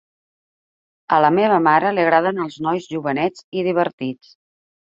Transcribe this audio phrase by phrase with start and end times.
[1.17, 4.35] A la meva mare li agraden els nois jovenets i divertits.